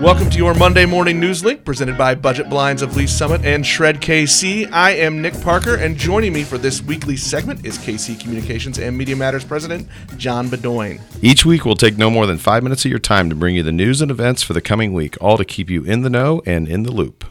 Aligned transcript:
Welcome 0.00 0.30
to 0.30 0.38
your 0.38 0.54
Monday 0.54 0.86
morning 0.86 1.20
news 1.20 1.44
link 1.44 1.62
presented 1.62 1.98
by 1.98 2.14
Budget 2.14 2.48
Blinds 2.48 2.80
of 2.80 2.96
Lee's 2.96 3.12
Summit 3.12 3.44
and 3.44 3.66
Shred 3.66 4.00
KC. 4.00 4.72
I 4.72 4.92
am 4.92 5.20
Nick 5.20 5.38
Parker, 5.42 5.74
and 5.74 5.94
joining 5.94 6.32
me 6.32 6.42
for 6.42 6.56
this 6.56 6.80
weekly 6.80 7.18
segment 7.18 7.66
is 7.66 7.76
KC 7.76 8.18
Communications 8.18 8.78
and 8.78 8.96
Media 8.96 9.14
Matters 9.14 9.44
President 9.44 9.86
John 10.16 10.48
Bedoin. 10.48 11.02
Each 11.20 11.44
week, 11.44 11.66
we'll 11.66 11.74
take 11.76 11.98
no 11.98 12.08
more 12.08 12.24
than 12.24 12.38
five 12.38 12.62
minutes 12.62 12.86
of 12.86 12.90
your 12.90 12.98
time 12.98 13.28
to 13.28 13.36
bring 13.36 13.54
you 13.56 13.62
the 13.62 13.72
news 13.72 14.00
and 14.00 14.10
events 14.10 14.42
for 14.42 14.54
the 14.54 14.62
coming 14.62 14.94
week, 14.94 15.18
all 15.20 15.36
to 15.36 15.44
keep 15.44 15.68
you 15.68 15.84
in 15.84 16.00
the 16.00 16.08
know 16.08 16.40
and 16.46 16.66
in 16.66 16.84
the 16.84 16.92
loop. 16.92 17.26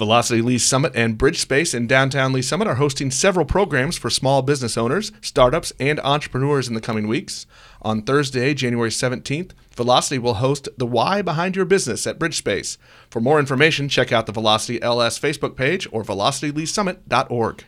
Velocity 0.00 0.40
Lee's 0.40 0.64
Summit 0.64 0.92
and 0.96 1.18
Bridge 1.18 1.40
Space 1.40 1.74
in 1.74 1.86
downtown 1.86 2.32
Lee's 2.32 2.48
Summit 2.48 2.66
are 2.66 2.76
hosting 2.76 3.10
several 3.10 3.44
programs 3.44 3.98
for 3.98 4.08
small 4.08 4.40
business 4.40 4.78
owners, 4.78 5.12
startups, 5.20 5.74
and 5.78 6.00
entrepreneurs 6.00 6.68
in 6.68 6.72
the 6.72 6.80
coming 6.80 7.06
weeks. 7.06 7.44
On 7.82 8.00
Thursday, 8.00 8.54
January 8.54 8.88
17th, 8.88 9.50
Velocity 9.76 10.18
will 10.18 10.34
host 10.34 10.70
the 10.78 10.86
Why 10.86 11.20
Behind 11.20 11.54
Your 11.54 11.66
Business 11.66 12.06
at 12.06 12.18
Bridge 12.18 12.38
Space. 12.38 12.78
For 13.10 13.20
more 13.20 13.38
information, 13.38 13.90
check 13.90 14.10
out 14.10 14.24
the 14.24 14.32
Velocity 14.32 14.82
LS 14.82 15.20
Facebook 15.20 15.54
page 15.54 15.86
or 15.92 16.02
velocityleesummit.org. 16.02 17.64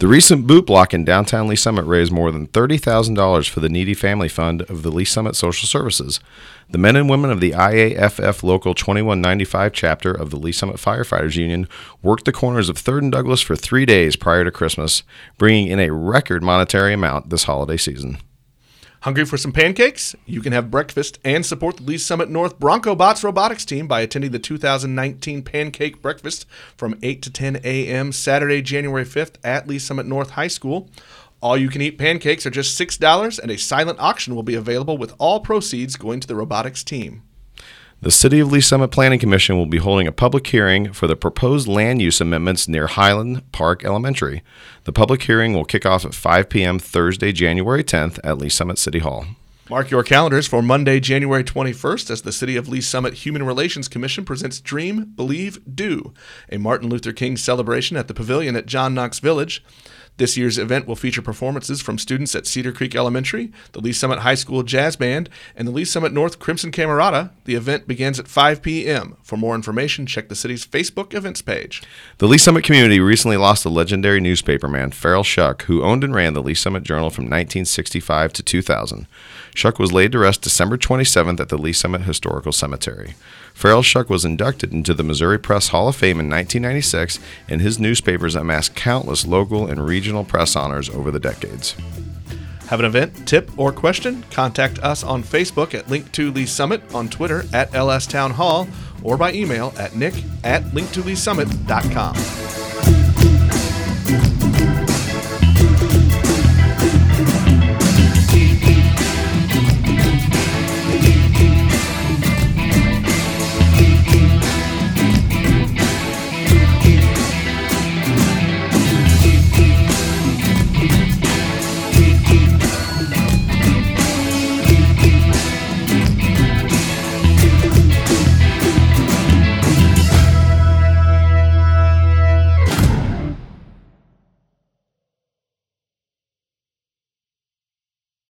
The 0.00 0.08
recent 0.08 0.46
boot 0.46 0.64
block 0.64 0.94
in 0.94 1.04
downtown 1.04 1.46
Lee's 1.46 1.60
Summit 1.60 1.84
raised 1.84 2.10
more 2.10 2.32
than 2.32 2.46
$30,000 2.46 3.50
for 3.50 3.60
the 3.60 3.68
Needy 3.68 3.92
Family 3.92 4.30
Fund 4.30 4.62
of 4.62 4.82
the 4.82 4.90
Lee's 4.90 5.10
Summit 5.10 5.36
Social 5.36 5.66
Services. 5.66 6.20
The 6.70 6.78
men 6.78 6.96
and 6.96 7.10
women 7.10 7.30
of 7.30 7.40
the 7.40 7.50
IAFF 7.50 8.42
Local 8.42 8.72
2195 8.72 9.74
chapter 9.74 10.10
of 10.10 10.30
the 10.30 10.38
Lee's 10.38 10.56
Summit 10.56 10.76
Firefighters 10.76 11.36
Union 11.36 11.68
worked 12.00 12.24
the 12.24 12.32
corners 12.32 12.70
of 12.70 12.78
3rd 12.78 12.98
and 13.00 13.12
Douglas 13.12 13.42
for 13.42 13.54
three 13.54 13.84
days 13.84 14.16
prior 14.16 14.42
to 14.42 14.50
Christmas, 14.50 15.02
bringing 15.36 15.66
in 15.66 15.78
a 15.78 15.92
record 15.92 16.42
monetary 16.42 16.94
amount 16.94 17.28
this 17.28 17.44
holiday 17.44 17.76
season. 17.76 18.16
Hungry 19.04 19.24
for 19.24 19.38
some 19.38 19.52
pancakes? 19.52 20.14
You 20.26 20.42
can 20.42 20.52
have 20.52 20.70
breakfast 20.70 21.18
and 21.24 21.46
support 21.46 21.78
the 21.78 21.84
Lee's 21.84 22.04
Summit 22.04 22.28
North 22.28 22.58
Bronco 22.58 22.94
Bots 22.94 23.24
robotics 23.24 23.64
team 23.64 23.88
by 23.88 24.02
attending 24.02 24.30
the 24.30 24.38
2019 24.38 25.42
Pancake 25.42 26.02
Breakfast 26.02 26.44
from 26.76 26.98
8 27.02 27.22
to 27.22 27.32
10 27.32 27.60
a.m. 27.64 28.12
Saturday, 28.12 28.60
January 28.60 29.06
5th 29.06 29.36
at 29.42 29.66
Lee's 29.66 29.84
Summit 29.84 30.04
North 30.04 30.32
High 30.32 30.48
School. 30.48 30.90
All 31.40 31.56
you 31.56 31.70
can 31.70 31.80
eat 31.80 31.96
pancakes 31.96 32.44
are 32.44 32.50
just 32.50 32.78
$6, 32.78 33.38
and 33.38 33.50
a 33.50 33.56
silent 33.56 33.98
auction 33.98 34.34
will 34.34 34.42
be 34.42 34.54
available 34.54 34.98
with 34.98 35.14
all 35.16 35.40
proceeds 35.40 35.96
going 35.96 36.20
to 36.20 36.28
the 36.28 36.36
robotics 36.36 36.84
team. 36.84 37.22
The 38.02 38.10
City 38.10 38.40
of 38.40 38.50
Lee's 38.50 38.66
Summit 38.66 38.88
Planning 38.88 39.18
Commission 39.18 39.58
will 39.58 39.66
be 39.66 39.76
holding 39.76 40.06
a 40.06 40.12
public 40.12 40.46
hearing 40.46 40.90
for 40.94 41.06
the 41.06 41.14
proposed 41.14 41.68
land 41.68 42.00
use 42.00 42.18
amendments 42.18 42.66
near 42.66 42.86
Highland 42.86 43.52
Park 43.52 43.84
Elementary. 43.84 44.42
The 44.84 44.92
public 44.92 45.24
hearing 45.24 45.52
will 45.52 45.66
kick 45.66 45.84
off 45.84 46.06
at 46.06 46.14
5 46.14 46.48
p.m. 46.48 46.78
Thursday, 46.78 47.30
January 47.30 47.84
10th 47.84 48.18
at 48.24 48.38
Lee's 48.38 48.54
Summit 48.54 48.78
City 48.78 49.00
Hall. 49.00 49.26
Mark 49.68 49.90
your 49.90 50.02
calendars 50.02 50.46
for 50.46 50.62
Monday, 50.62 50.98
January 50.98 51.44
21st, 51.44 52.10
as 52.10 52.22
the 52.22 52.32
City 52.32 52.56
of 52.56 52.70
Lee's 52.70 52.88
Summit 52.88 53.12
Human 53.12 53.42
Relations 53.42 53.86
Commission 53.86 54.24
presents 54.24 54.60
Dream, 54.60 55.12
Believe, 55.14 55.60
Do, 55.76 56.14
a 56.50 56.56
Martin 56.56 56.88
Luther 56.88 57.12
King 57.12 57.36
celebration 57.36 57.98
at 57.98 58.08
the 58.08 58.14
Pavilion 58.14 58.56
at 58.56 58.64
John 58.64 58.94
Knox 58.94 59.18
Village. 59.18 59.62
This 60.20 60.36
year's 60.36 60.58
event 60.58 60.86
will 60.86 60.96
feature 60.96 61.22
performances 61.22 61.80
from 61.80 61.96
students 61.96 62.34
at 62.34 62.46
Cedar 62.46 62.72
Creek 62.72 62.94
Elementary, 62.94 63.50
the 63.72 63.80
Lee's 63.80 63.98
Summit 63.98 64.18
High 64.18 64.34
School 64.34 64.62
Jazz 64.62 64.94
Band, 64.94 65.30
and 65.56 65.66
the 65.66 65.72
Lee's 65.72 65.90
Summit 65.90 66.12
North 66.12 66.38
Crimson 66.38 66.70
Camerata. 66.70 67.30
The 67.46 67.54
event 67.54 67.88
begins 67.88 68.20
at 68.20 68.28
5 68.28 68.60
p.m. 68.60 69.16
For 69.22 69.38
more 69.38 69.54
information, 69.54 70.04
check 70.04 70.28
the 70.28 70.34
city's 70.34 70.66
Facebook 70.66 71.14
events 71.14 71.40
page. 71.40 71.82
The 72.18 72.28
Lee's 72.28 72.42
Summit 72.42 72.64
community 72.64 73.00
recently 73.00 73.38
lost 73.38 73.64
a 73.64 73.70
legendary 73.70 74.20
newspaperman, 74.20 74.92
Farrell 74.92 75.24
Shuck, 75.24 75.62
who 75.62 75.82
owned 75.82 76.04
and 76.04 76.14
ran 76.14 76.34
the 76.34 76.42
Lee's 76.42 76.60
Summit 76.60 76.82
Journal 76.82 77.08
from 77.08 77.24
1965 77.24 78.34
to 78.34 78.42
2000. 78.42 79.06
Shuck 79.54 79.78
was 79.78 79.90
laid 79.90 80.12
to 80.12 80.18
rest 80.18 80.42
December 80.42 80.76
27th 80.76 81.40
at 81.40 81.48
the 81.48 81.56
Lee's 81.56 81.78
Summit 81.78 82.02
Historical 82.02 82.52
Cemetery. 82.52 83.14
Farrell 83.60 83.82
Shuck 83.82 84.08
was 84.08 84.24
inducted 84.24 84.72
into 84.72 84.94
the 84.94 85.02
Missouri 85.02 85.38
Press 85.38 85.68
Hall 85.68 85.88
of 85.88 85.94
Fame 85.94 86.18
in 86.18 86.30
1996, 86.30 87.18
and 87.46 87.60
his 87.60 87.78
newspapers 87.78 88.34
amassed 88.34 88.74
countless 88.74 89.26
local 89.26 89.66
and 89.66 89.84
regional 89.84 90.09
press 90.24 90.56
honors 90.56 90.90
over 90.90 91.10
the 91.10 91.20
decades. 91.20 91.76
Have 92.68 92.78
an 92.80 92.86
event, 92.86 93.26
tip, 93.26 93.50
or 93.58 93.72
question? 93.72 94.22
Contact 94.30 94.78
us 94.78 95.02
on 95.02 95.24
Facebook 95.24 95.74
at 95.74 95.88
Link 95.88 96.12
to 96.12 96.30
Lee's 96.30 96.52
Summit, 96.52 96.82
on 96.94 97.08
Twitter 97.08 97.44
at 97.52 97.74
LS 97.74 98.06
Town 98.06 98.30
Hall, 98.30 98.68
or 99.02 99.16
by 99.16 99.32
email 99.32 99.72
at 99.76 99.96
nick 99.96 100.14
at 100.44 100.62
linktoleesummit.com. 100.64 102.59